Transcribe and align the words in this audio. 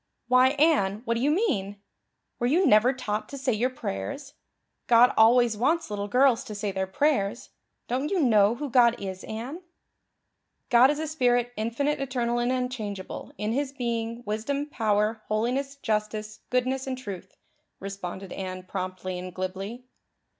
"Why, 0.27 0.49
Anne, 0.57 1.03
what 1.05 1.13
do 1.13 1.19
you 1.21 1.29
mean? 1.29 1.79
Were 2.39 2.47
you 2.47 2.65
never 2.65 2.91
taught 2.91 3.29
to 3.29 3.37
say 3.37 3.53
your 3.53 3.69
prayers? 3.69 4.33
God 4.87 5.13
always 5.15 5.55
wants 5.55 5.91
little 5.91 6.07
girls 6.07 6.43
to 6.45 6.55
say 6.55 6.71
their 6.71 6.87
prayers. 6.87 7.51
Don't 7.87 8.09
you 8.09 8.19
know 8.19 8.55
who 8.55 8.67
God 8.71 8.99
is, 8.99 9.23
Anne?" 9.25 9.61
"'God 10.71 10.89
is 10.89 10.97
a 10.97 11.05
spirit, 11.05 11.53
infinite, 11.55 11.99
eternal 11.99 12.39
and 12.39 12.51
unchangeable, 12.51 13.31
in 13.37 13.51
His 13.51 13.71
being, 13.73 14.23
wisdom, 14.25 14.65
power, 14.65 15.21
holiness, 15.27 15.75
justice, 15.75 16.39
goodness, 16.49 16.87
and 16.87 16.97
truth,'" 16.97 17.37
responded 17.79 18.33
Anne 18.33 18.63
promptly 18.63 19.19
and 19.19 19.31
glibly. 19.35 19.85